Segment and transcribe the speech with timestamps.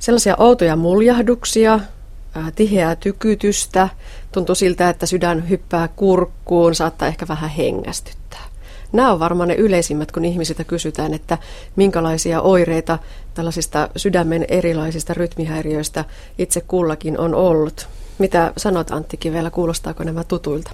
[0.00, 1.80] Sellaisia outoja muljahduksia,
[2.54, 3.88] tiheää tykytystä,
[4.32, 8.44] tuntuu siltä, että sydän hyppää kurkkuun, saattaa ehkä vähän hengästyttää.
[8.92, 11.38] Nämä on varmaan ne yleisimmät, kun ihmisiltä kysytään, että
[11.76, 12.98] minkälaisia oireita
[13.34, 16.04] tällaisista sydämen erilaisista rytmihäiriöistä
[16.38, 17.88] itse kullakin on ollut.
[18.18, 20.70] Mitä sanot Antti Kivellä, kuulostaako nämä tutuilta?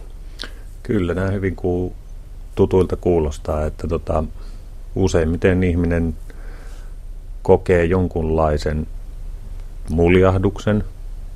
[0.82, 1.93] Kyllä, nämä hyvin ku,
[2.54, 4.24] tutuilta kuulostaa, että tota,
[4.95, 6.16] useimmiten ihminen
[7.43, 8.86] kokee jonkunlaisen
[9.91, 10.84] muljahduksen,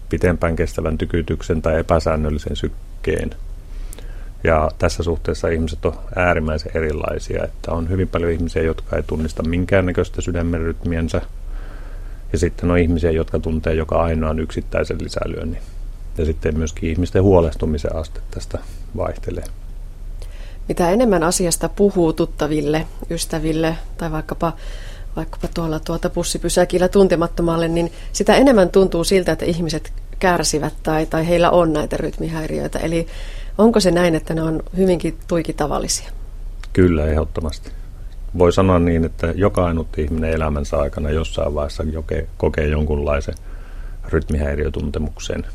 [0.09, 3.31] pitempään kestävän tykytyksen tai epäsäännöllisen sykkeen.
[4.45, 9.43] Ja tässä suhteessa ihmiset on äärimmäisen erilaisia, että on hyvin paljon ihmisiä, jotka ei tunnista
[9.43, 11.23] minkäännäköistä sydämen rytmiensä,
[12.33, 15.63] ja sitten on ihmisiä, jotka tuntee joka ainoan yksittäisen lisälyönnin.
[16.19, 18.59] Ja sitten myöskin ihmisten huolestumisen aste tästä
[18.97, 19.45] vaihtelee.
[20.69, 24.53] Mitä enemmän asiasta puhuu tuttaville, ystäville tai vaikkapa
[25.17, 31.29] vaikkapa tuolla tuota pussipysäkillä tuntemattomalle, niin sitä enemmän tuntuu siltä, että ihmiset kärsivät tai, tai
[31.29, 32.79] heillä on näitä rytmihäiriöitä.
[32.79, 33.07] Eli
[33.59, 36.11] onko se näin, että ne on hyvinkin tuiki tavallisia?
[36.73, 37.71] Kyllä, ehdottomasti.
[38.39, 43.35] Voi sanoa niin, että joka ainut ihminen elämänsä aikana jossain vaiheessa joke, kokee jonkunlaisen
[44.09, 45.47] rytmihäiriötuntemuksen.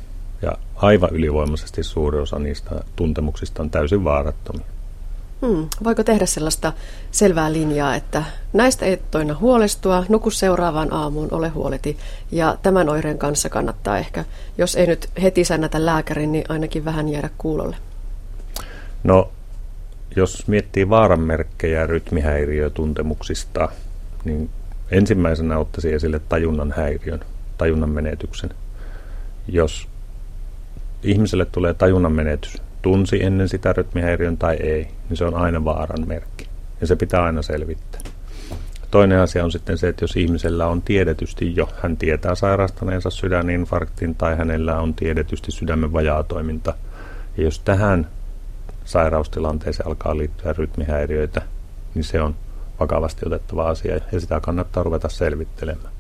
[0.41, 4.74] Ja aivan ylivoimaisesti suuri osa niistä tuntemuksista on täysin vaarattomia.
[5.45, 5.67] Hmm.
[5.83, 6.73] Voiko tehdä sellaista
[7.11, 11.97] selvää linjaa, että näistä ei toina huolestua, nuku seuraavaan aamuun, ole huoleti.
[12.31, 14.25] Ja tämän oireen kanssa kannattaa ehkä,
[14.57, 17.75] jos ei nyt heti sännätä lääkärin, niin ainakin vähän jäädä kuulolle.
[19.03, 19.31] No,
[20.15, 23.69] jos miettii vaaranmerkkejä rytmihäiriötuntemuksista,
[24.23, 24.49] niin
[24.91, 27.19] ensimmäisenä ottaisin esille tajunnan häiriön,
[27.57, 28.49] tajunnan menetyksen.
[29.47, 29.87] Jos
[31.03, 36.07] ihmiselle tulee tajunnan menetys, tunsi ennen sitä rytmihäiriön tai ei, niin se on aina vaaran
[36.07, 36.47] merkki.
[36.81, 38.01] Ja se pitää aina selvittää.
[38.91, 44.15] Toinen asia on sitten se, että jos ihmisellä on tiedetysti jo, hän tietää sairastaneensa sydäninfarktin
[44.15, 46.73] tai hänellä on tiedetysti sydämen vajaatoiminta.
[47.37, 48.07] Ja jos tähän
[48.83, 51.41] sairaustilanteeseen alkaa liittyä rytmihäiriöitä,
[51.95, 52.35] niin se on
[52.79, 55.93] vakavasti otettava asia ja sitä kannattaa ruveta selvittelemään.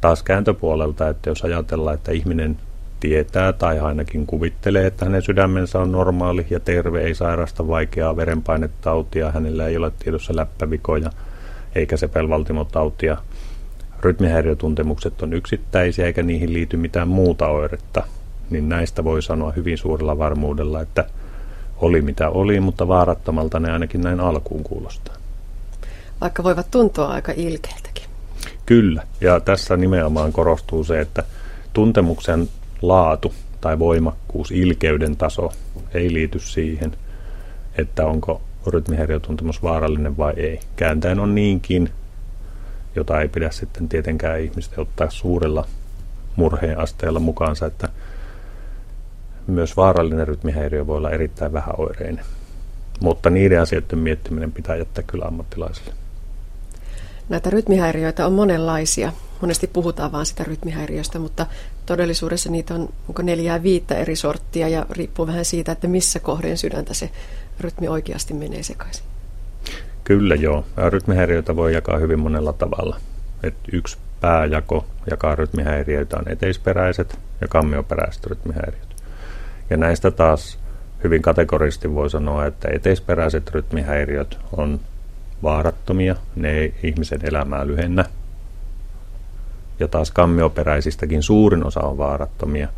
[0.00, 2.56] Taas kääntöpuolelta, että jos ajatellaan, että ihminen
[3.04, 9.30] tietää tai ainakin kuvittelee, että hänen sydämensä on normaali ja terve, ei sairasta vaikeaa verenpainetautia,
[9.30, 11.10] hänellä ei ole tiedossa läppävikoja
[11.74, 13.16] eikä sepelvaltimotautia.
[14.00, 18.02] Rytmihäiriötuntemukset on yksittäisiä eikä niihin liity mitään muuta oiretta,
[18.50, 21.04] niin näistä voi sanoa hyvin suurella varmuudella, että
[21.76, 25.14] oli mitä oli, mutta vaarattomalta ne ainakin näin alkuun kuulostaa.
[26.20, 28.04] Vaikka voivat tuntua aika ilkeiltäkin.
[28.66, 31.22] Kyllä, ja tässä nimenomaan korostuu se, että
[31.72, 32.48] tuntemuksen
[32.82, 35.52] laatu tai voimakkuus, ilkeyden taso
[35.94, 36.92] ei liity siihen,
[37.78, 40.60] että onko rytmihäiriötuntemus vaarallinen vai ei.
[40.76, 41.90] Kääntäen on niinkin,
[42.96, 45.66] jota ei pidä sitten tietenkään ihmisten ottaa suurella
[46.36, 47.88] murheen asteella mukaansa, että
[49.46, 52.24] myös vaarallinen rytmihäiriö voi olla erittäin vähäoireinen.
[53.00, 55.92] Mutta niiden asioiden miettiminen pitää jättää kyllä ammattilaisille.
[57.28, 59.12] Näitä rytmihäiriöitä on monenlaisia.
[59.40, 61.46] Monesti puhutaan vain sitä rytmihäiriöstä, mutta
[61.86, 66.58] todellisuudessa niitä on onko neljää viittä eri sorttia ja riippuu vähän siitä, että missä kohden
[66.58, 67.10] sydäntä se
[67.60, 69.04] rytmi oikeasti menee sekaisin.
[70.04, 70.64] Kyllä joo.
[70.88, 72.96] Rytmihäiriöitä voi jakaa hyvin monella tavalla.
[73.42, 78.96] Et yksi pääjako jakaa rytmihäiriöitä on eteisperäiset ja kammioperäiset rytmihäiriöt.
[79.70, 80.58] Ja näistä taas
[81.04, 84.80] hyvin kategorisesti voi sanoa, että eteisperäiset rytmihäiriöt on
[85.42, 88.04] vaarattomia, ne ei ihmisen elämää lyhennä.
[89.80, 92.68] Ja taas kammioperäisistäkin suurin osa on vaarattomia,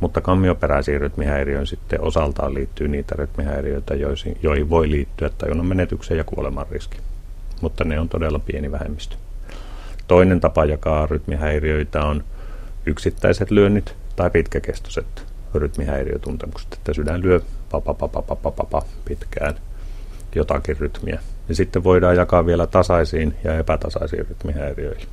[0.00, 3.94] mutta kammioperäisiin rytmihäiriöihin sitten osaltaan liittyy niitä rytmihäiriöitä,
[4.42, 6.98] joihin voi liittyä tajunnan menetyksen ja kuoleman riski.
[7.60, 9.16] Mutta ne on todella pieni vähemmistö.
[10.08, 12.24] Toinen tapa jakaa rytmihäiriöitä on
[12.86, 15.24] yksittäiset lyönnit tai pitkäkestoiset
[15.54, 19.54] rytmihäiriötuntemukset, että sydän lyö pa, pa, pa, pa, pa, pa, pa, pitkään
[20.34, 21.20] jotakin rytmiä.
[21.48, 25.08] Ja sitten voidaan jakaa vielä tasaisiin ja epätasaisiin rytmihäiriöihin.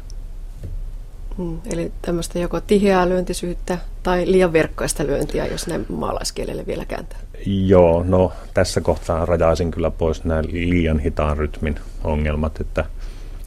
[1.39, 7.19] Hmm, eli tämmöistä joko tiheää lyöntisyyttä tai liian verkkoista lyöntiä, jos näin maalaiskielelle vielä kääntää.
[7.45, 12.85] Joo, no tässä kohtaa rajaisin kyllä pois nämä liian hitaan rytmin ongelmat, että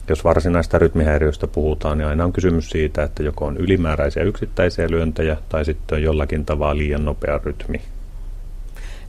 [0.09, 5.37] jos varsinaista rytmihäiriöstä puhutaan, niin aina on kysymys siitä, että joko on ylimääräisiä yksittäisiä lyöntejä
[5.49, 7.81] tai sitten on jollakin tavalla liian nopea rytmi.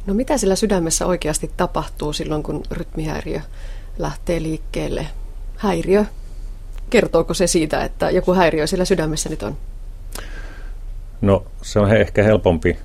[0.06, 3.40] No mitä sillä sydämessä oikeasti tapahtuu silloin, kun rytmihäiriö
[3.98, 5.06] lähtee liikkeelle?
[5.56, 6.04] Häiriö,
[6.94, 9.56] kertooko se siitä, että joku häiriö sillä sydämessä nyt on?
[11.20, 12.78] No se on ehkä helpompi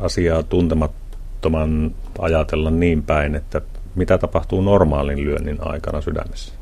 [0.00, 3.60] asiaa tuntemattoman ajatella niin päin, että
[3.94, 6.52] mitä tapahtuu normaalin lyönnin aikana sydämessä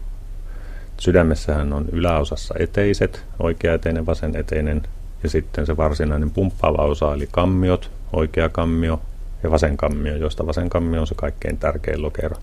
[1.01, 4.83] Sydämessähän on yläosassa eteiset, oikeaeteinen, vaseneteinen
[5.23, 9.01] ja sitten se varsinainen pumppaava osa eli kammiot, oikea kammio
[9.43, 12.37] ja vasen kammio, josta vasen kammio on se kaikkein tärkein lokero.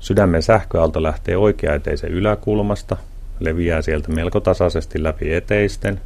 [0.00, 2.96] Sydämen sähköaalto lähtee oikeaeteisen yläkulmasta,
[3.40, 6.00] leviää sieltä melko tasaisesti läpi eteisten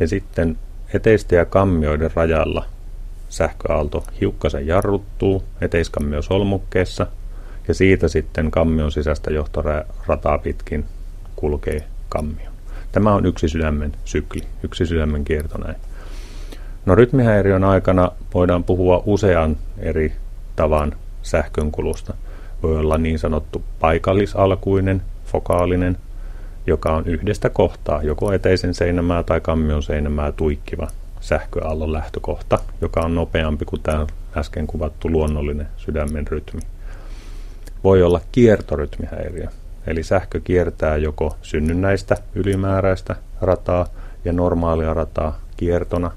[0.00, 0.58] ja sitten
[0.94, 2.64] eteisten ja kammioiden rajalla
[3.28, 7.06] sähköaalto hiukkasen jarruttuu eteiskammio solmukkeessa
[7.68, 10.84] ja siitä sitten kammion sisäistä johtorataa pitkin
[11.36, 12.50] kulkee kammio.
[12.92, 15.76] Tämä on yksi sydämen sykli, yksi sydämen kierto näin.
[16.86, 20.12] No rytmihäiriön aikana voidaan puhua usean eri
[20.56, 22.14] tavan sähkönkulusta.
[22.62, 25.96] Voi olla niin sanottu paikallisalkuinen, fokaalinen,
[26.66, 30.88] joka on yhdestä kohtaa, joko eteisen seinämää tai kammion seinämää tuikkiva
[31.20, 36.60] sähköaallon lähtökohta, joka on nopeampi kuin tämä äsken kuvattu luonnollinen sydämen rytmi.
[37.84, 39.46] Voi olla kiertorytmihäiriö,
[39.86, 43.86] eli sähkö kiertää joko synnynnäistä ylimääräistä rataa
[44.24, 46.10] ja normaalia rataa kiertona,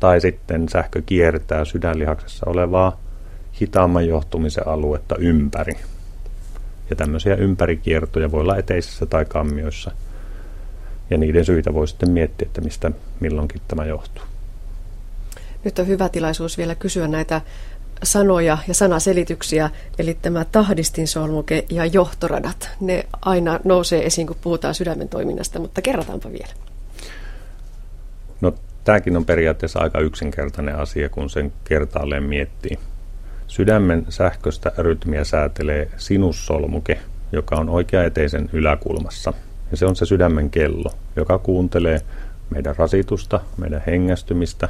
[0.00, 3.01] tai sitten sähkö kiertää sydänlihaksessa olevaa
[3.60, 5.74] hitaamman johtumisen aluetta ympäri.
[6.90, 9.90] Ja tämmöisiä ympärikiertoja voi olla eteisissä tai kammioissa.
[11.10, 12.90] Ja niiden syitä voi sitten miettiä, että mistä
[13.20, 14.24] milloinkin tämä johtuu.
[15.64, 17.40] Nyt on hyvä tilaisuus vielä kysyä näitä
[18.02, 22.70] sanoja ja sanaselityksiä, eli tämä tahdistinsolmuke ja johtoradat.
[22.80, 26.52] Ne aina nousee esiin, kun puhutaan sydämen toiminnasta, mutta kerrataanpa vielä.
[28.40, 28.54] No
[28.84, 32.78] tämäkin on periaatteessa aika yksinkertainen asia, kun sen kertaalleen miettii.
[33.52, 36.98] Sydämen sähköstä rytmiä säätelee sinussolmuke,
[37.32, 39.32] joka on oikeaeteisen yläkulmassa.
[39.70, 42.00] Ja se on se sydämen kello, joka kuuntelee
[42.50, 44.68] meidän rasitusta, meidän hengästymistä,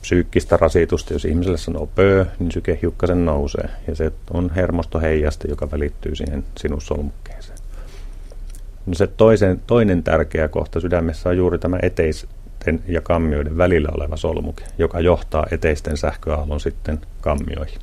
[0.00, 1.12] psyykkistä rasitusta.
[1.12, 3.68] Jos ihmiselle sanoo pöö, niin syke hiukkasen nousee.
[3.88, 7.58] Ja se on hermostoheijaste, joka välittyy siihen sinussolmukkeeseen.
[8.86, 12.26] No se toisen, toinen tärkeä kohta sydämessä on juuri tämä eteis,
[12.60, 17.80] eteisten ja kammioiden välillä oleva solmuke, joka johtaa eteisten sähköaallon sitten kammioihin.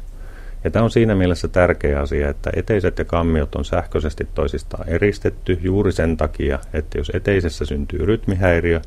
[0.64, 5.60] Ja tämä on siinä mielessä tärkeä asia, että eteiset ja kammiot on sähköisesti toisistaan eristetty
[5.62, 8.82] juuri sen takia, että jos eteisessä syntyy rytmihäiriö,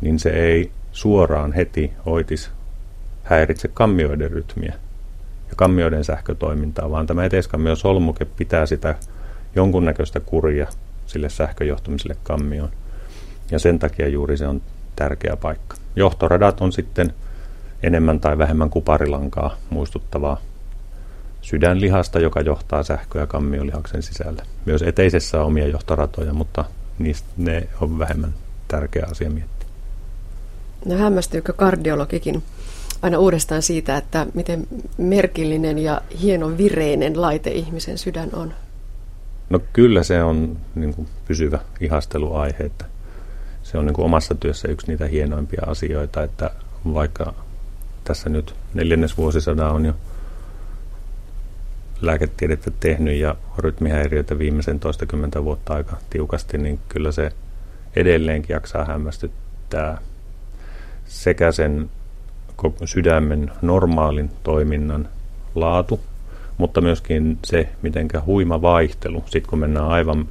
[0.00, 2.50] niin se ei suoraan heti oitis
[3.22, 4.74] häiritse kammioiden rytmiä
[5.48, 8.94] ja kammioiden sähkötoimintaa, vaan tämä eteiskammio solmuke pitää sitä
[9.54, 10.66] jonkunnäköistä kuria
[11.06, 12.70] sille sähköjohtumiselle kammioon.
[13.50, 14.62] Ja sen takia juuri se on
[14.96, 15.76] tärkeä paikka.
[15.96, 17.14] Johtoradat on sitten
[17.82, 20.40] enemmän tai vähemmän kuparilankaa muistuttavaa
[21.42, 24.42] sydänlihasta, joka johtaa sähköä kammiolihaksen sisälle.
[24.64, 26.64] Myös eteisessä on omia johtoratoja, mutta
[26.98, 28.34] niistä ne on vähemmän
[28.68, 29.68] tärkeä asia miettiä.
[30.84, 32.42] No hämmästyykö kardiologikin
[33.02, 34.66] aina uudestaan siitä, että miten
[34.98, 38.54] merkillinen ja hieno vireinen laite ihmisen sydän on?
[39.50, 42.84] No kyllä se on niin kuin pysyvä ihasteluaihe, että
[43.74, 46.50] se on niin kuin omassa työssä yksi niitä hienoimpia asioita, että
[46.94, 47.34] vaikka
[48.04, 49.94] tässä nyt neljännesvuosisadan on jo
[52.00, 57.32] lääketiedettä tehnyt ja rytmihäiriöitä viimeisen toistakymmentä vuotta aika tiukasti, niin kyllä se
[57.96, 59.98] edelleenkin jaksaa hämmästyttää
[61.04, 61.90] sekä sen
[62.84, 65.08] sydämen normaalin toiminnan
[65.54, 66.00] laatu,
[66.58, 70.28] mutta myöskin se, miten huima vaihtelu, sitten kun mennään aivan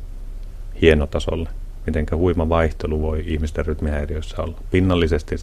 [0.81, 1.50] hienotasolle,
[1.85, 4.57] miten huima vaihtelu voi ihmisten rytmihäiriöissä olla.
[4.71, 5.35] Pinnallisesti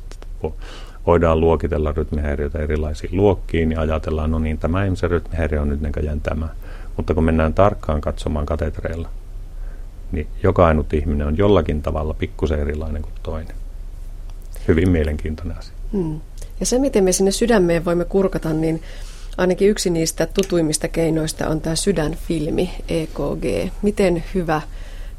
[1.06, 6.20] voidaan luokitella rytmihäiriöitä erilaisiin luokkiin ja ajatellaan, no niin, tämä ihmisen rytmihäiriö on nyt näköjään
[6.20, 6.48] tämä.
[6.96, 9.08] Mutta kun mennään tarkkaan katsomaan katetreilla,
[10.12, 13.56] niin joka ainut ihminen on jollakin tavalla pikkusen erilainen kuin toinen.
[14.68, 15.74] Hyvin mielenkiintoinen asia.
[15.92, 16.20] Hmm.
[16.60, 18.82] Ja se, miten me sinne sydämeen voimme kurkata, niin
[19.38, 23.72] ainakin yksi niistä tutuimmista keinoista on tämä sydänfilmi, EKG.
[23.82, 24.60] Miten hyvä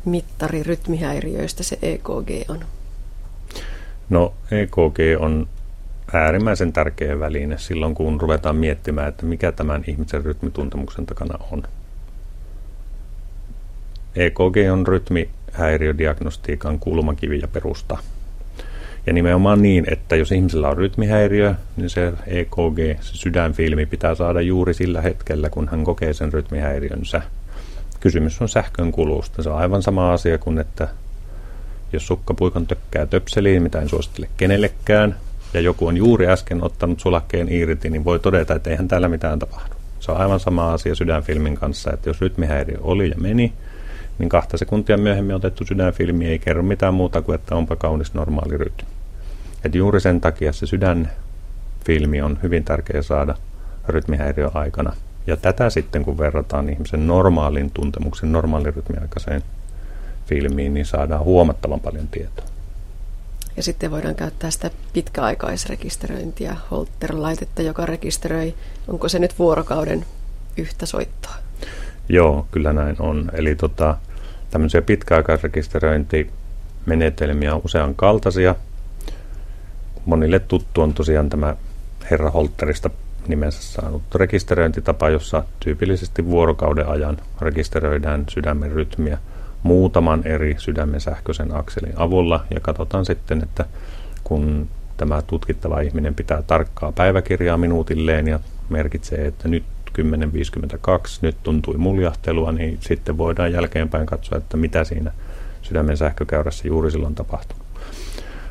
[0.05, 2.59] mittari rytmihäiriöistä se EKG on?
[4.09, 5.47] No EKG on
[6.13, 11.63] äärimmäisen tärkeä väline silloin, kun ruvetaan miettimään, että mikä tämän ihmisen rytmituntemuksen takana on.
[14.15, 17.97] EKG on rytmihäiriödiagnostiikan kulmakivi ja perusta.
[19.07, 24.41] Ja nimenomaan niin, että jos ihmisellä on rytmihäiriö, niin se EKG, se sydänfilmi pitää saada
[24.41, 27.21] juuri sillä hetkellä, kun hän kokee sen rytmihäiriönsä.
[28.01, 29.43] Kysymys on sähkön kulusta.
[29.43, 30.87] Se on aivan sama asia kuin, että
[31.93, 35.15] jos sukkapuikon tökkää töpseliin, mitä en suosittele kenellekään,
[35.53, 39.39] ja joku on juuri äsken ottanut sulakkeen irti, niin voi todeta, että eihän täällä mitään
[39.39, 39.75] tapahdu.
[39.99, 43.53] Se on aivan sama asia sydänfilmin kanssa, että jos rytmihäiriö oli ja meni,
[44.19, 48.57] niin kahta sekuntia myöhemmin otettu sydänfilmi ei kerro mitään muuta kuin, että onpa kaunis normaali
[48.57, 48.87] rytmi.
[49.63, 53.35] Et juuri sen takia se sydänfilmi on hyvin tärkeä saada
[53.87, 54.93] rytmihäiriön aikana
[55.27, 59.43] Ja tätä sitten, kun verrataan ihmisen normaalin tuntemuksen, normaalin rytmiaikaiseen
[60.25, 62.45] filmiin, niin saadaan huomattavan paljon tietoa.
[63.57, 68.53] Ja sitten voidaan käyttää sitä pitkäaikaisrekisteröintiä, Holter-laitetta, joka rekisteröi,
[68.87, 70.05] onko se nyt vuorokauden
[70.57, 71.35] yhtä soittoa?
[72.09, 73.31] Joo, kyllä näin on.
[73.33, 73.97] Eli tota,
[74.51, 78.55] tämmöisiä pitkäaikaisrekisteröintimenetelmiä on usean kaltaisia.
[80.05, 81.55] Monille tuttu on tosiaan tämä
[82.11, 82.89] Herra Holterista
[83.27, 89.17] nimensä saanut rekisteröintitapa, jossa tyypillisesti vuorokauden ajan rekisteröidään sydämen rytmiä
[89.63, 93.65] muutaman eri sydämen sähköisen akselin avulla ja katsotaan sitten, että
[94.23, 99.63] kun tämä tutkittava ihminen pitää tarkkaa päiväkirjaa minuutilleen ja merkitsee, että nyt
[99.99, 100.05] 10.52,
[101.21, 105.11] nyt tuntui muljahtelua, niin sitten voidaan jälkeenpäin katsoa, että mitä siinä
[105.61, 107.57] sydämen sähkökäyrässä juuri silloin tapahtuu.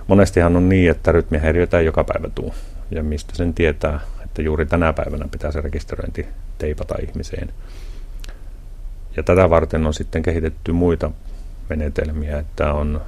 [0.06, 2.52] Monestihan on niin, että rytmihäiriöitä ei joka päivä tule.
[2.90, 4.00] Ja mistä sen tietää,
[4.30, 6.26] että juuri tänä päivänä pitää se rekisteröinti
[6.58, 7.52] teipata ihmiseen.
[9.16, 11.10] Ja tätä varten on sitten kehitetty muita
[11.68, 13.00] menetelmiä, että on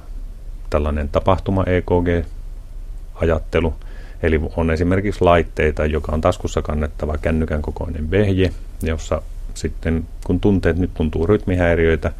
[0.69, 3.75] tällainen tapahtuma EKG-ajattelu,
[4.23, 9.21] eli on esimerkiksi laitteita, joka on taskussa kannettava kännykän kokoinen vehje, jossa
[9.53, 12.11] sitten kun tuntee, että nyt tuntuu rytmihäiriöitä,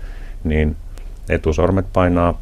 [0.44, 0.76] niin
[1.30, 2.42] etusormet painaa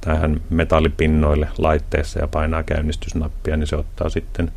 [0.00, 4.52] tähän metallipinnoille laitteessa ja painaa käynnistysnappia, niin se ottaa sitten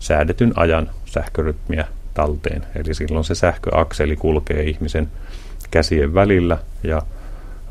[0.00, 2.66] säädetyn ajan sähkörytmiä talteen.
[2.74, 5.08] Eli silloin se sähköakseli kulkee ihmisen
[5.70, 7.02] käsien välillä ja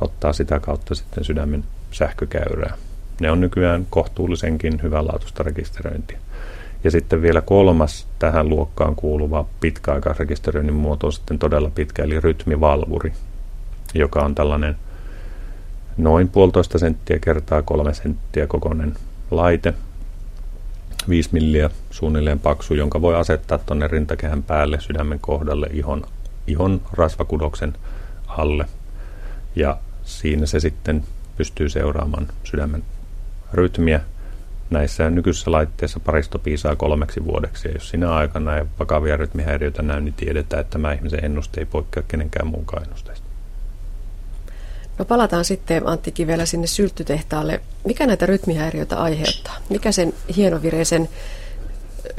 [0.02, 2.74] ottaa sitä kautta sitten sydämen sähkökäyrää.
[3.22, 6.20] Ne on nykyään kohtuullisenkin hyvänlaatuista rekisteröintiä.
[6.84, 13.14] Ja sitten vielä kolmas tähän luokkaan kuuluva pitkäaikaisrekisteröinnin muoto on sitten todella pitkä, eli rytmivalvuri,
[13.94, 14.76] joka on tällainen
[15.98, 18.94] noin puolitoista senttiä kertaa kolme senttiä kokoinen
[19.32, 19.74] laite,
[21.10, 26.06] 5 milliä suunnilleen paksu, jonka voi asettaa tuonne rintakehän päälle sydämen kohdalle ihon,
[26.48, 27.74] ihon rasvakudoksen
[28.28, 28.66] alle.
[29.56, 31.04] Ja siinä se sitten
[31.38, 32.84] pystyy seuraamaan sydämen
[33.54, 34.02] rytmiä.
[34.70, 40.02] Näissä nykyisissä laitteissa paristo piisaa kolmeksi vuodeksi, ja jos sinä aikana ei vakavia rytmihäiriöitä näy,
[40.02, 43.29] niin tiedetään, että tämä ihmisen ennuste ei poikkea kenenkään muunkaan ennusteista.
[45.00, 47.62] No palataan sitten Antti Kivelä sinne sylttytehtaalle.
[47.86, 49.58] Mikä näitä rytmihäiriöitä aiheuttaa?
[49.70, 51.10] Mikä sen hienovireisen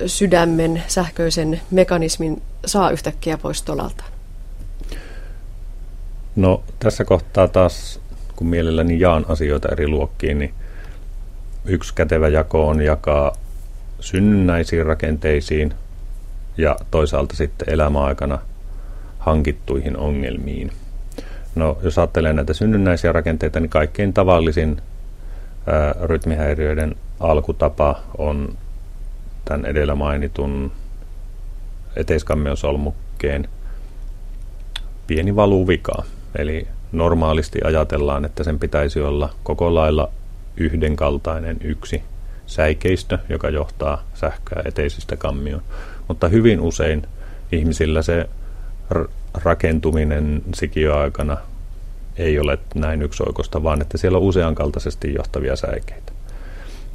[0.07, 4.11] sydämen sähköisen mekanismin saa yhtäkkiä pois tolaltaan?
[6.37, 8.01] No tässä kohtaa taas,
[8.37, 10.55] kun mielelläni jaan asioita eri luokkiin, niin
[11.65, 13.37] yksi kätevä jako on jakaa
[14.01, 15.75] synnynnäisiin rakenteisiin
[16.57, 18.39] ja toisaalta sitten elämäaikana
[19.19, 20.73] hankittuihin ongelmiin.
[21.54, 24.83] No, jos ajattelee näitä synnynnäisiä rakenteita, niin kaikkein tavallisin
[25.66, 28.59] ää, rytmihäiriöiden alkutapa on
[29.45, 30.73] tämän edellä mainitun
[31.97, 33.49] eteiskammeosolmukkeen
[35.07, 36.02] pieni valuvika.
[36.38, 40.09] Eli normaalisti ajatellaan, että sen pitäisi olla koko lailla
[40.57, 42.02] yhdenkaltainen yksi
[42.47, 45.62] säikeistö, joka johtaa sähköä eteisistä kammioon.
[46.09, 47.02] Mutta hyvin usein
[47.52, 48.28] ihmisillä se
[49.35, 51.37] rakentuminen sikioaikana
[52.17, 56.13] ei ole näin yksioikosta, vaan että siellä on useankaltaisesti johtavia säikeitä.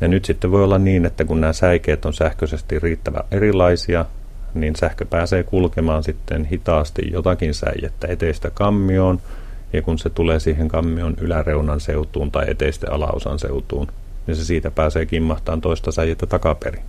[0.02, 4.06] Ja nyt sitten voi olla niin, että kun nämä säikeet on sähköisesti riittävän erilaisia,
[4.54, 9.22] niin sähkö pääsee kulkemaan sitten hitaasti jotakin säijettä eteistä kammioon,
[9.74, 13.88] ja kun se tulee siihen kammion yläreunan seutuun tai eteisten alaosan seutuun,
[14.28, 16.84] niin se siitä pääsee kimmahtaan toista säijettä takaperin,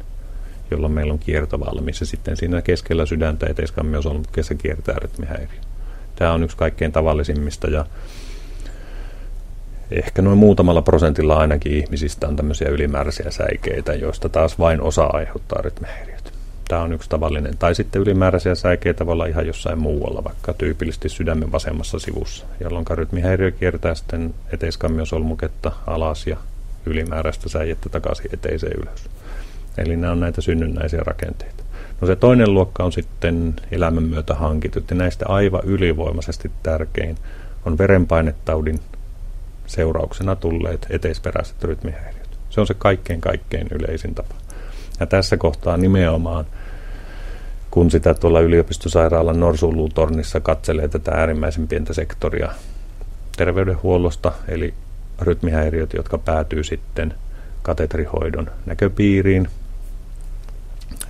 [0.70, 5.60] jolloin meillä on kierto valmis, ja sitten siinä keskellä sydäntä eteiskammiosolmukkeessa kiertää rytmihäiriö.
[6.16, 7.86] Tämä on yksi kaikkein tavallisimmista, ja
[9.90, 15.62] ehkä noin muutamalla prosentilla ainakin ihmisistä on tämmöisiä ylimääräisiä säikeitä, joista taas vain osa aiheuttaa
[15.62, 16.30] rytmihäiriötä.
[16.68, 17.58] Tämä on yksi tavallinen.
[17.58, 22.86] Tai sitten ylimääräisiä säikeitä voi olla ihan jossain muualla, vaikka tyypillisesti sydämen vasemmassa sivussa, jolloin
[22.90, 26.36] rytmihäiriö kiertää sitten eteiskamiosolmuketta alas ja
[26.86, 29.08] ylimääräistä säijettä takaisin eteiseen ylös.
[29.78, 31.64] Eli nämä on näitä synnynnäisiä rakenteita.
[32.00, 37.16] No se toinen luokka on sitten elämän myötä hankitut, ja näistä aivan ylivoimaisesti tärkein
[37.64, 38.80] on verenpainetaudin
[39.66, 42.38] seurauksena tulleet eteisperäiset rytmihäiriöt.
[42.50, 44.34] Se on se kaikkein kaikkein yleisin tapa.
[45.00, 46.44] Ja tässä kohtaa nimenomaan,
[47.70, 52.52] kun sitä tuolla yliopistosairaalan Norsulutornissa katselee tätä äärimmäisen pientä sektoria
[53.36, 54.74] terveydenhuollosta, eli
[55.20, 57.14] rytmihäiriöt, jotka päätyy sitten
[57.62, 59.48] katetrihoidon näköpiiriin,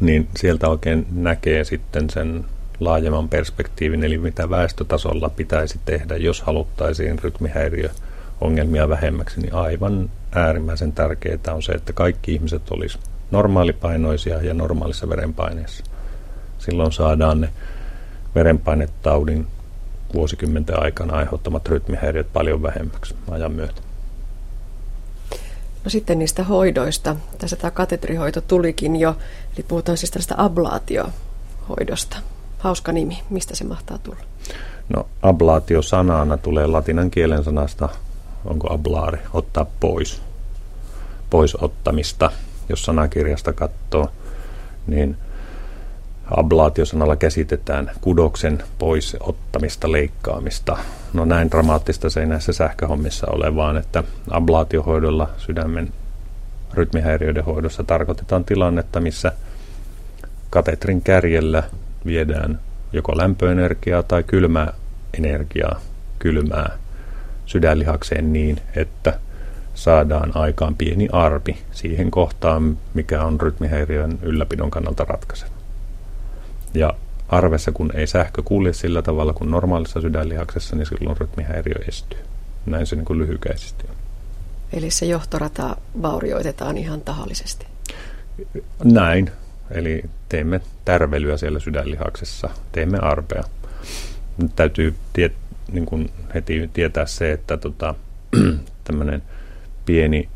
[0.01, 2.45] niin sieltä oikein näkee sitten sen
[2.81, 7.89] laajemman perspektiivin, eli mitä väestötasolla pitäisi tehdä, jos haluttaisiin rytmihäiriö
[8.41, 15.09] ongelmia vähemmäksi, niin aivan äärimmäisen tärkeää on se, että kaikki ihmiset olisivat normaalipainoisia ja normaalissa
[15.09, 15.85] verenpaineessa.
[16.59, 17.49] Silloin saadaan ne
[18.35, 19.47] verenpainetaudin
[20.15, 23.86] vuosikymmenten aikana aiheuttamat rytmihäiriöt paljon vähemmäksi ajan myötä.
[25.87, 27.17] No sitten niistä hoidoista.
[27.39, 29.17] Tässä tämä katetrihoito tulikin jo,
[29.57, 32.17] eli puhutaan siis tästä ablaatiohoidosta.
[32.59, 33.23] Hauska nimi.
[33.31, 34.19] Mistä se mahtaa tulla?
[34.89, 37.89] No ablaatio sanana tulee latinan kielen sanasta,
[38.45, 40.23] onko ablaare, ottaa pois,
[41.31, 42.31] pois ottamista.
[42.69, 44.11] Jos sanakirjasta katsoo,
[44.87, 45.17] niin
[46.31, 50.79] ablaatiosanalla käsitetään kudoksen pois ottamista, leikkaamista.
[51.13, 55.93] No näin dramaattista se ei näissä sähköhommissa ole, vaan että ablaatiohoidolla sydämen
[56.75, 59.33] rytmihäiriöiden hoidossa tarkoitetaan tilannetta, missä
[60.51, 61.63] katetrin kärjellä
[62.07, 62.61] viedään
[62.93, 64.73] joko lämpöenergiaa tai kylmää
[65.19, 65.81] energiaa,
[66.19, 66.71] kylmää
[67.47, 69.19] sydänlihakseen niin, että
[69.75, 75.56] saadaan aikaan pieni arpi siihen kohtaan, mikä on rytmihäiriön ylläpidon kannalta ratkaiseva.
[76.77, 76.95] Ja
[77.29, 82.19] arvessa, kun ei sähkö kulje sillä tavalla kuin normaalissa sydänlihaksessa, niin silloin rytmihäiriö estyy.
[82.67, 83.95] Näin se niin kuin lyhykäisesti on.
[84.73, 87.67] Eli se johtorata vaurioitetaan ihan tahallisesti?
[88.85, 89.31] Näin.
[89.71, 93.45] Eli teemme tärvelyä siellä sydänlihaksessa, teemme arpea.
[94.39, 95.31] Nyt täytyy tie,
[95.73, 97.95] niin kuin heti tietää se, että tota,
[98.85, 99.23] tämmöinen
[99.87, 100.29] pieni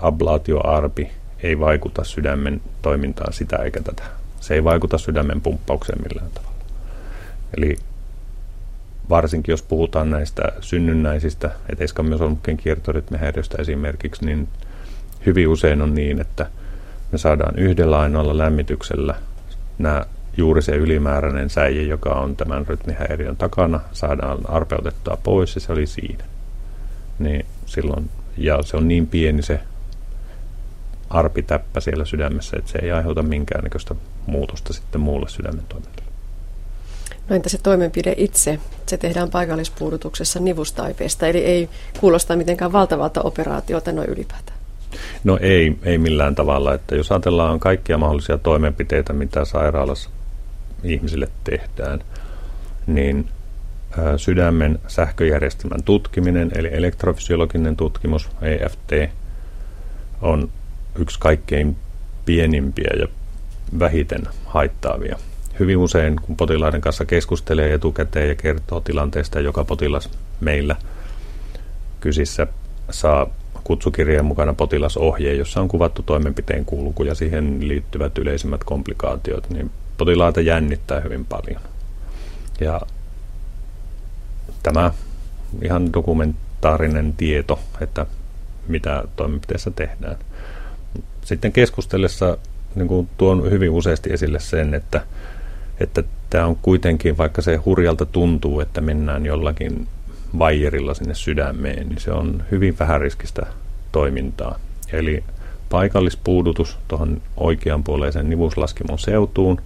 [0.00, 1.10] ablaatioarpi
[1.42, 4.02] ei vaikuta sydämen toimintaan sitä eikä tätä.
[4.40, 6.58] Se ei vaikuta sydämen pumppaukseen millään tavalla.
[7.56, 7.78] Eli
[9.10, 14.48] varsinkin jos puhutaan näistä synnynnäisistä eteiskammiosolukkeen kiertorytmihäiriöistä esimerkiksi, niin
[15.26, 16.46] hyvin usein on niin, että
[17.12, 19.14] me saadaan yhdellä ainoalla lämmityksellä
[19.78, 20.04] nämä
[20.36, 25.86] juuri se ylimääräinen säie, joka on tämän rytmihäiriön takana, saadaan arpeutettua pois ja se oli
[25.86, 26.24] siinä.
[27.18, 29.60] Niin silloin, ja se on niin pieni se
[31.10, 33.94] arpitäppä siellä sydämessä, että se ei aiheuta minkäännäköistä
[34.26, 36.02] muutosta sitten muulle sydämen toiminnalle.
[37.28, 38.58] No entä se toimenpide itse?
[38.86, 41.68] Se tehdään paikallispuudutuksessa nivustaipeesta, eli ei
[42.00, 44.58] kuulosta mitenkään valtavalta operaatiota noin ylipäätään.
[45.24, 46.74] No ei, ei millään tavalla.
[46.74, 50.10] Että jos ajatellaan kaikkia mahdollisia toimenpiteitä, mitä sairaalassa
[50.84, 52.00] ihmisille tehdään,
[52.86, 53.28] niin
[54.16, 59.12] sydämen sähköjärjestelmän tutkiminen, eli elektrofysiologinen tutkimus, EFT,
[60.22, 60.50] on
[60.98, 61.76] yksi kaikkein
[62.24, 63.08] pienimpiä ja
[63.78, 65.18] vähiten haittaavia.
[65.58, 70.76] Hyvin usein, kun potilaiden kanssa keskustelee etukäteen ja kertoo tilanteesta, joka potilas meillä
[72.00, 72.46] kysissä
[72.90, 73.26] saa
[73.64, 80.40] kutsukirjeen mukana potilasohje, jossa on kuvattu toimenpiteen kulku ja siihen liittyvät yleisimmät komplikaatiot, niin potilaita
[80.40, 81.60] jännittää hyvin paljon.
[82.60, 82.80] Ja
[84.62, 84.92] tämä
[85.62, 88.06] ihan dokumentaarinen tieto, että
[88.68, 90.16] mitä toimenpiteessä tehdään.
[91.28, 92.38] Sitten keskustellessa
[92.74, 95.00] niin kuin tuon hyvin useasti esille sen, että,
[95.80, 99.88] että tämä on kuitenkin, vaikka se hurjalta tuntuu, että mennään jollakin
[100.38, 103.46] vaijerilla sinne sydämeen, niin se on hyvin vähäriskistä
[103.92, 104.58] toimintaa.
[104.92, 105.24] Eli
[105.70, 109.60] paikallispuudutus tuohon oikeanpuoleisen nivuslaskimon seutuun,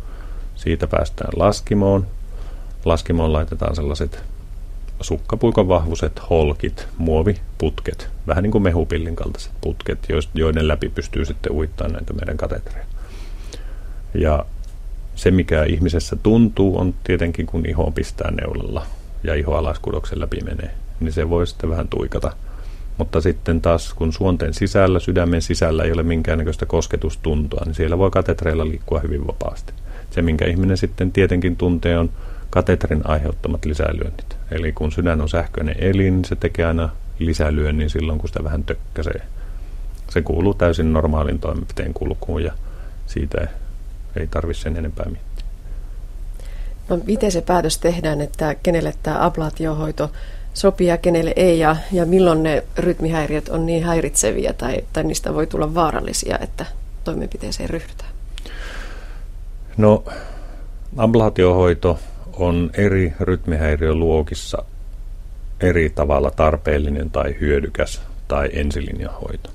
[0.54, 2.06] siitä päästään laskimoon.
[2.84, 4.24] Laskimoon laitetaan sellaiset
[5.02, 9.98] sukkapuikon vahvuiset holkit, muoviputket, vähän niin kuin mehupillin kaltaiset putket,
[10.34, 12.86] joiden läpi pystyy sitten uittamaan näitä meidän katetreja.
[14.14, 14.46] Ja
[15.14, 18.86] se, mikä ihmisessä tuntuu, on tietenkin, kun iho pistää neulalla
[19.24, 22.32] ja iho alaskudoksen läpi menee, niin se voi sitten vähän tuikata.
[22.98, 28.10] Mutta sitten taas, kun suonten sisällä, sydämen sisällä ei ole minkäännäköistä kosketustuntoa, niin siellä voi
[28.10, 29.72] katetreilla liikkua hyvin vapaasti.
[30.10, 32.10] Se, minkä ihminen sitten tietenkin tuntee, on
[32.52, 34.36] katetrin aiheuttamat lisälyönnit.
[34.50, 36.88] Eli kun sydän on sähköinen elin, niin se tekee aina
[37.18, 39.22] lisälyönnin silloin, kun sitä vähän tökkäsee.
[40.10, 42.52] Se kuuluu täysin normaalin toimenpiteen kulkuun ja
[43.06, 43.48] siitä
[44.16, 45.44] ei tarvitse sen enempää miettiä.
[46.88, 50.10] No, miten se päätös tehdään, että kenelle tämä ablaatiohoito
[50.54, 55.34] sopii ja kenelle ei, ja, ja milloin ne rytmihäiriöt on niin häiritseviä tai, tai niistä
[55.34, 56.66] voi tulla vaarallisia, että
[57.04, 58.10] toimenpiteeseen ryhdytään?
[59.76, 60.04] No,
[60.96, 61.98] ablaatiohoito
[62.32, 64.64] on eri rytmihäiriöluokissa
[65.60, 69.50] eri tavalla tarpeellinen tai hyödykäs tai ensilinjahoito.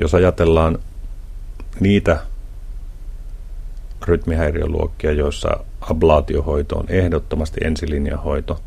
[0.00, 0.78] Jos ajatellaan
[1.80, 2.18] niitä
[4.06, 8.60] rytmihäiriöluokkia, joissa ablaatiohoito on ehdottomasti ensilinjahoito,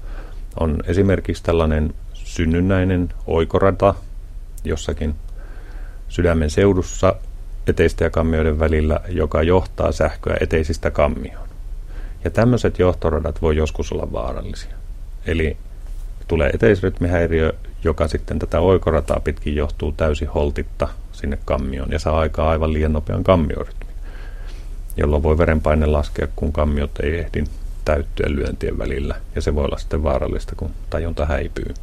[0.60, 3.96] on esimerkiksi tällainen synnynnäinen oikorata
[4.64, 5.16] jossakin
[6.10, 7.16] sydämen seudussa
[7.68, 11.47] eteistä ja kammioiden välillä, joka johtaa sähköä eteisistä kammioon.
[12.28, 14.76] Ja tämmöiset johtoradat voi joskus olla vaarallisia.
[15.26, 15.58] Eli
[16.28, 22.50] tulee eteisrytmihäiriö, joka sitten tätä oikorataa pitkin johtuu täysin holtitta sinne kammioon ja saa aikaa
[22.50, 23.96] aivan liian nopean kammiorytmin,
[24.98, 27.44] jolloin voi verenpaine laskea, kun kammiot ei ehdi
[27.86, 31.74] täyttyä lyöntien välillä, ja se voi olla sitten vaarallista, kun tajunta häipyy.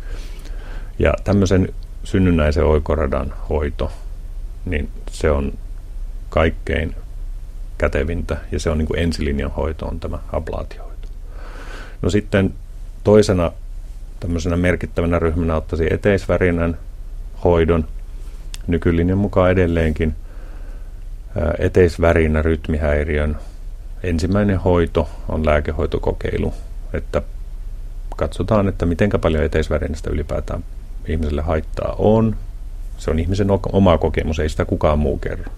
[0.98, 1.68] Ja tämmöisen
[2.04, 3.92] synnynnäisen oikoradan hoito,
[4.64, 5.52] niin se on
[6.30, 6.96] kaikkein
[7.78, 11.08] kätevintä, ja se on niin kuin ensilinjan hoito on tämä ablaatiohoito.
[12.02, 12.54] No sitten
[13.04, 13.52] toisena
[14.20, 16.78] tämmöisenä merkittävänä ryhmänä ottaisi eteisvärinän
[17.44, 17.84] hoidon,
[18.66, 20.14] nykylinjan mukaan edelleenkin
[21.58, 23.36] eteisvärinä rytmihäiriön
[24.02, 26.54] ensimmäinen hoito on lääkehoitokokeilu,
[26.92, 27.22] että
[28.16, 30.64] katsotaan, että miten paljon eteisvärinästä ylipäätään
[31.06, 32.36] ihmiselle haittaa on.
[32.98, 35.52] Se on ihmisen oma kokemus, ei sitä kukaan muu kerro.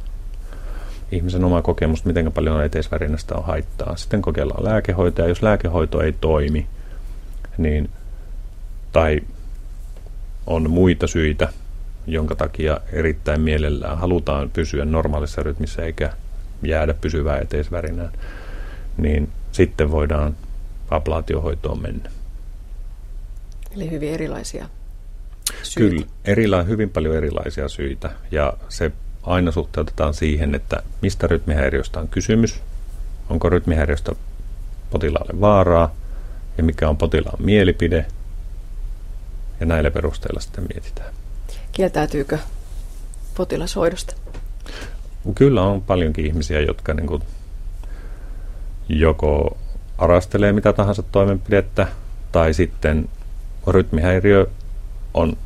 [1.12, 3.97] Ihmisen oma kokemus, miten paljon eteisvärinästä on haittaa.
[3.97, 5.27] Sitten kokeillaan lääkehoitoa.
[5.27, 6.66] Jos lääkehoito ei toimi,
[7.59, 7.90] niin,
[8.92, 9.21] tai
[10.47, 11.49] on muita syitä,
[12.07, 16.12] jonka takia erittäin mielellään halutaan pysyä normaalissa rytmissä eikä
[16.62, 18.12] jäädä pysyvää eteisvärinään,
[18.97, 20.37] niin sitten voidaan
[20.90, 22.11] ablaatiohoitoon mennä.
[23.77, 24.69] Eli hyvin erilaisia
[25.62, 25.90] syitä.
[25.90, 28.92] Kyllä, erila, hyvin paljon erilaisia syitä ja se
[29.26, 32.60] aina suhteutetaan siihen, että mistä rytmihäiriöstä on kysymys,
[33.30, 34.12] onko rytmihäiriöstä
[34.90, 35.94] potilaalle vaaraa
[36.58, 38.06] ja mikä on potilaan mielipide
[39.60, 41.14] ja näillä perusteilla sitten mietitään.
[41.72, 42.38] Kieltäytyykö
[43.34, 44.14] potilashoidosta?
[45.34, 47.22] Kyllä on paljonkin ihmisiä, jotka niin kuin
[48.88, 49.56] joko
[49.98, 51.86] arastelee mitä tahansa toimenpidettä,
[52.32, 53.08] tai sitten
[53.66, 54.46] rytmihäiriö
[55.14, 55.36] on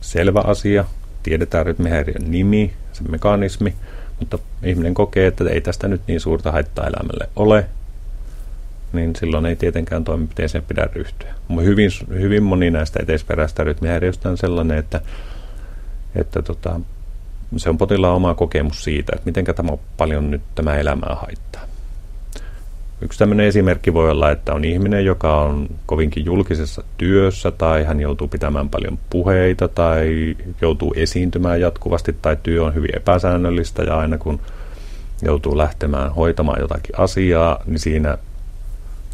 [0.00, 0.84] selvä asia,
[1.26, 3.74] tiedetään rytmihäiriön nimi, se mekanismi,
[4.20, 7.66] mutta ihminen kokee, että ei tästä nyt niin suurta haittaa elämälle ole,
[8.92, 11.34] niin silloin ei tietenkään toimenpiteeseen pidä ryhtyä.
[11.62, 15.00] Hyvin, hyvin moni näistä eteisperäistä rytmihäiriöistä on sellainen, että,
[16.16, 16.80] että tota,
[17.56, 21.62] se on potilaan oma kokemus siitä, että miten tämä paljon nyt tämä elämää haittaa.
[23.00, 28.00] Yksi tämmöinen esimerkki voi olla, että on ihminen, joka on kovinkin julkisessa työssä tai hän
[28.00, 34.18] joutuu pitämään paljon puheita tai joutuu esiintymään jatkuvasti tai työ on hyvin epäsäännöllistä ja aina
[34.18, 34.40] kun
[35.22, 38.18] joutuu lähtemään hoitamaan jotakin asiaa, niin siinä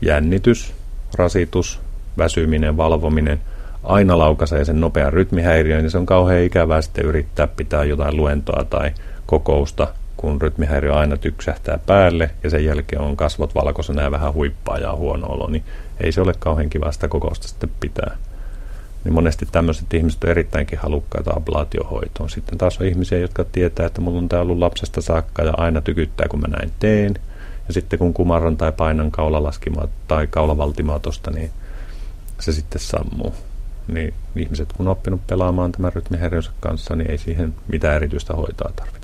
[0.03, 0.75] jännitys,
[1.15, 1.81] rasitus,
[2.19, 3.41] väsyminen, valvominen
[3.83, 8.65] aina laukaisee sen nopean rytmihäiriön, niin se on kauhean ikävää sitten yrittää pitää jotain luentoa
[8.71, 8.91] tai
[9.27, 14.79] kokousta, kun rytmihäiriö aina tyksähtää päälle ja sen jälkeen on kasvot valkoisena ja vähän huippaa
[14.79, 15.65] ja huono olo, niin
[16.01, 18.17] ei se ole kauhean kiva sitä kokousta sitten pitää.
[19.05, 22.31] Niin monesti tämmöiset ihmiset on erittäinkin halukkaita ablaatiohoitoon.
[22.31, 25.81] Sitten taas on ihmisiä, jotka tietää, että mulla on tämä ollut lapsesta saakka ja aina
[25.81, 27.15] tykyttää, kun mä näin teen–
[27.69, 31.51] ja sitten kun kumarran tai painan kaulalaskimaa tai kaulavaltimaa tuosta, niin
[32.41, 33.35] se sitten sammuu.
[33.89, 38.73] Niin ihmiset kun on oppinut pelaamaan tämän rytmihäiriönsä kanssa, niin ei siihen mitään erityistä hoitaa
[38.77, 39.02] tarvita.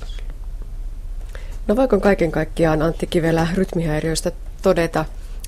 [1.69, 5.05] No voiko kaiken kaikkiaan Antti Kivelä rytmihäiriöistä todeta,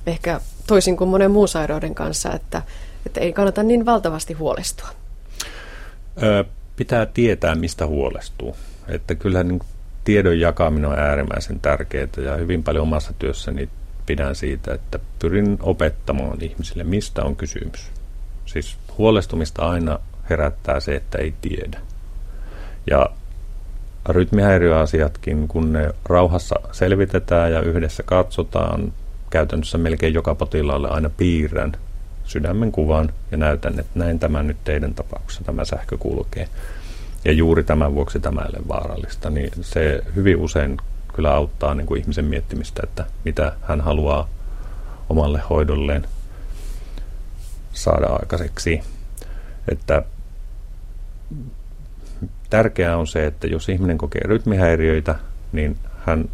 [0.07, 2.61] ehkä toisin kuin monen muun sairauden kanssa, että,
[3.05, 4.89] että ei kannata niin valtavasti huolestua?
[6.75, 8.55] Pitää tietää, mistä huolestuu.
[8.87, 9.61] Että kyllähän niin
[10.03, 13.69] tiedon jakaminen on äärimmäisen tärkeää ja hyvin paljon omassa työssäni
[14.05, 17.91] pidän siitä, että pyrin opettamaan ihmisille, mistä on kysymys.
[18.45, 21.79] Siis huolestumista aina herättää se, että ei tiedä.
[22.89, 23.09] Ja
[24.09, 28.93] rytmihäiriöasiatkin, kun ne rauhassa selvitetään ja yhdessä katsotaan,
[29.29, 31.71] käytännössä melkein joka potilaalle aina piirrän
[32.23, 36.47] sydämen kuvan ja näytän, että näin tämä nyt teidän tapauksessa tämä sähkö kulkee
[37.25, 40.77] ja juuri tämän vuoksi tämä ei ole vaarallista, niin se hyvin usein
[41.13, 44.29] kyllä auttaa niin kuin ihmisen miettimistä, että mitä hän haluaa
[45.09, 46.07] omalle hoidolleen
[47.73, 48.81] saada aikaiseksi.
[49.71, 50.03] Että
[52.51, 55.15] tärkeää on se, että jos ihminen kokee rytmihäiriöitä,
[55.51, 56.29] niin hän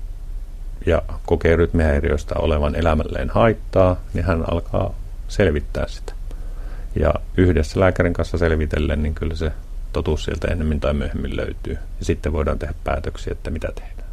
[0.86, 4.96] ja kokee rytmihäiriöistä olevan elämälleen haittaa, niin hän alkaa
[5.28, 6.14] selvittää sitä.
[7.00, 9.52] Ja yhdessä lääkärin kanssa selvitellen, niin kyllä se
[9.94, 11.78] totuus sieltä ennemmin tai myöhemmin löytyy.
[12.00, 14.10] Ja sitten voidaan tehdä päätöksiä, että mitä tehdään.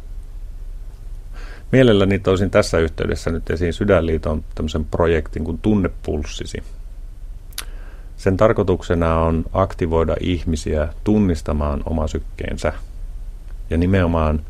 [1.71, 6.63] Mielelläni toisin tässä yhteydessä nyt esiin Sydänliiton tämmöisen projektin kuin Tunnepulssisi.
[8.17, 12.73] Sen tarkoituksena on aktivoida ihmisiä tunnistamaan oma sykkeensä.
[13.69, 14.41] Ja nimenomaan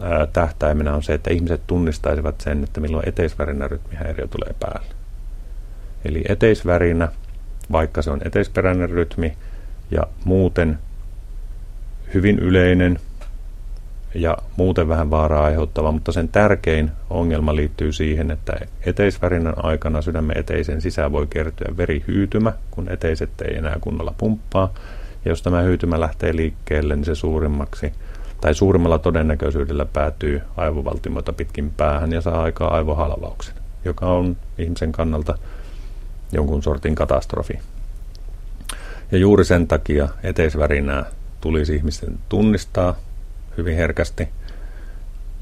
[0.00, 4.94] ää, tähtäimenä on se, että ihmiset tunnistaisivat sen, että milloin eteisvärinä rytmihäiriö tulee päälle.
[6.04, 7.08] Eli eteisvärinä,
[7.72, 9.36] vaikka se on eteisperäinen rytmi,
[9.90, 10.78] ja muuten
[12.14, 12.98] hyvin yleinen
[14.16, 18.52] ja muuten vähän vaaraa aiheuttava, mutta sen tärkein ongelma liittyy siihen, että
[18.86, 24.74] eteisvärinän aikana sydämen eteisen sisään voi kertyä verihyytymä, kun eteiset ei enää kunnolla pumppaa.
[25.24, 27.92] Ja jos tämä hyytymä lähtee liikkeelle, niin se suurimmaksi
[28.40, 33.54] tai suurimmalla todennäköisyydellä päätyy aivovaltimoita pitkin päähän ja saa aikaa aivohalvauksen.
[33.84, 35.38] joka on ihmisen kannalta
[36.32, 37.58] jonkun sortin katastrofi.
[39.12, 41.04] Ja juuri sen takia eteisvärinää
[41.40, 42.96] tulisi ihmisten tunnistaa
[43.56, 44.28] hyvin herkästi,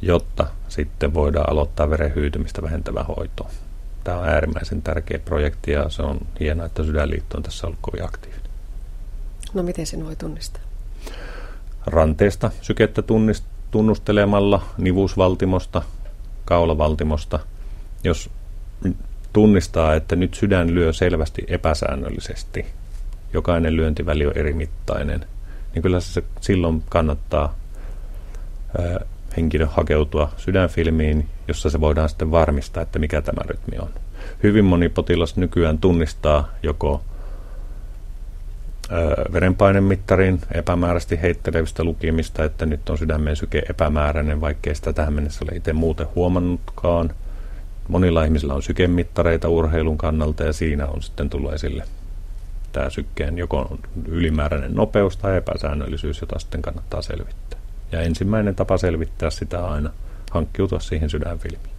[0.03, 3.47] jotta sitten voidaan aloittaa veren hyytymistä vähentävä hoito.
[4.05, 8.05] Tämä on äärimmäisen tärkeä projekti ja se on hienoa, että Sydänliitto on tässä ollut kovin
[8.05, 8.51] aktiivinen.
[9.55, 10.63] No miten sen voi tunnistaa?
[11.87, 13.03] Ranteesta sykettä
[13.71, 15.83] tunnustelemalla, nivusvaltimosta,
[16.45, 17.41] kaulavaltimosta.
[18.05, 18.31] Jos
[19.33, 22.67] tunnistaa, että nyt sydän lyö selvästi epäsäännöllisesti,
[23.33, 25.27] jokainen lyöntiväli on eri mittainen,
[25.75, 27.55] niin kyllä se silloin kannattaa
[29.37, 33.91] henkilö hakeutua sydänfilmiin, jossa se voidaan sitten varmistaa, että mikä tämä rytmi on.
[34.43, 37.03] Hyvin moni potilas nykyään tunnistaa joko
[39.33, 45.57] verenpainemittarin epämääräisesti heittelevistä lukimista, että nyt on sydämen syke epämääräinen, vaikkei sitä tähän mennessä ole
[45.57, 47.11] itse muuten huomannutkaan.
[47.89, 51.85] Monilla ihmisillä on sykemittareita urheilun kannalta ja siinä on sitten tullut esille
[52.73, 57.59] tämä sykkeen joko ylimääräinen nopeus tai epäsäännöllisyys, jota sitten kannattaa selvittää.
[57.95, 59.91] Ja ensimmäinen tapa selvittää sitä aina
[60.31, 61.74] hankkiutua siihen sydänfilmiin.